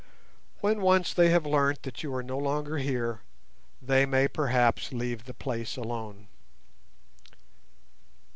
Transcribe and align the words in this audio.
When 0.61 0.81
once 0.81 1.13
they 1.13 1.29
have 1.29 1.45
learnt 1.45 1.83
that 1.83 2.01
you 2.01 2.11
are 2.15 2.23
no 2.23 2.39
longer 2.39 2.79
here 2.79 3.21
they 3.79 4.07
may 4.07 4.27
perhaps 4.27 4.91
leave 4.91 5.25
the 5.25 5.33
place 5.35 5.77
alone." 5.77 6.27